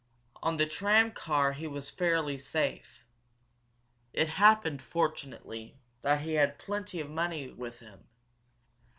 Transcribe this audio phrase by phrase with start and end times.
[0.41, 3.05] On the tram car he was fairly safe.
[4.13, 8.05] It happened, fortunately, that he had plenty of money with him.